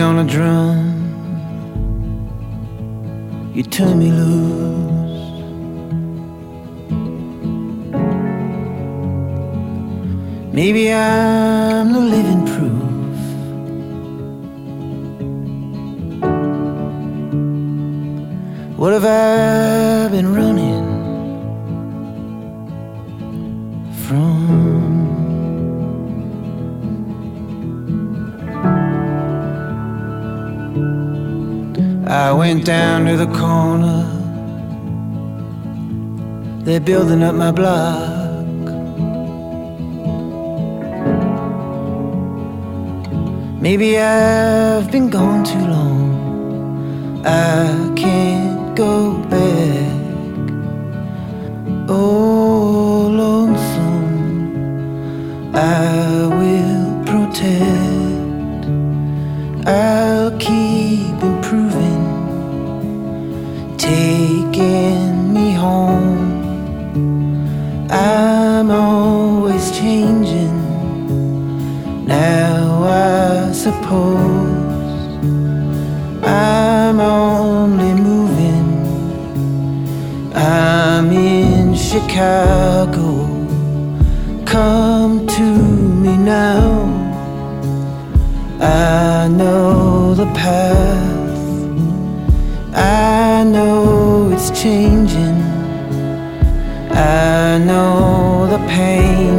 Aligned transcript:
on 0.00 0.18
a 0.18 0.24
drum. 0.24 0.78
You 3.54 3.62
turn 3.62 3.98
me 3.98 4.10
loose. 4.10 4.96
Maybe 10.52 10.92
I'm 10.92 11.92
the 11.92 12.00
living 12.00 12.44
proof. 12.52 12.76
What 18.78 18.92
have 18.92 19.04
I 19.04 20.08
been 20.08 20.34
running 20.34 20.75
I 32.08 32.32
went 32.32 32.64
down 32.64 33.06
to 33.06 33.16
the 33.16 33.26
corner. 33.26 34.06
They're 36.64 36.78
building 36.78 37.24
up 37.24 37.34
my 37.34 37.50
block. 37.50 38.16
Maybe 43.60 43.98
I've 43.98 44.88
been 44.92 45.10
gone 45.10 45.42
too 45.42 45.66
long. 45.66 47.26
I 47.26 47.92
can't 47.96 48.76
go 48.76 49.18
back. 49.24 49.92
Oh, 51.88 53.08
lonesome, 53.10 54.54
I 55.54 56.28
will 56.28 57.04
protect. 57.04 57.85
Suppose 73.66 75.02
I'm 76.22 77.00
only 77.00 77.92
moving. 78.08 78.68
I'm 80.36 81.10
in 81.10 81.74
Chicago. 81.74 83.08
Come 84.44 85.26
to 85.38 85.48
me 86.02 86.16
now. 86.16 86.62
I 88.60 89.26
know 89.26 90.14
the 90.14 90.28
path. 90.42 91.38
I 92.72 93.42
know 93.42 94.30
it's 94.32 94.50
changing. 94.62 95.38
I 96.92 97.58
know 97.68 98.46
the 98.54 98.60
pain. 98.78 99.38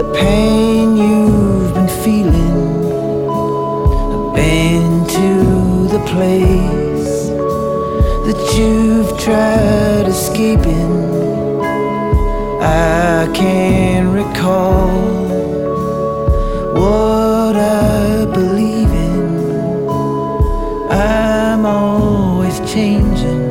The 0.00 0.06
pain 0.22 0.96
you've 0.96 1.74
been 1.74 1.92
feeling. 2.02 2.41
place 6.06 7.28
that 8.26 8.54
you've 8.56 9.18
tried 9.18 10.06
escaping. 10.06 10.92
I 12.60 13.28
can 13.34 14.12
recall 14.12 14.90
what 16.74 17.56
I 17.56 18.26
believe 18.32 18.90
in. 18.90 19.88
I'm 20.90 21.66
always 21.66 22.60
changing. 22.72 23.50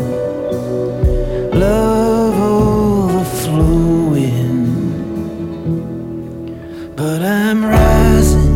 Love 1.54 2.36
overflowing, 3.20 3.76
but 6.96 7.22
I'm 7.22 7.66
rising. 7.66 8.51